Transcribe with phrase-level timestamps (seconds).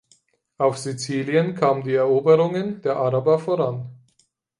[0.57, 3.91] Auf Sizilien kamen die Eroberungen der Araber voran.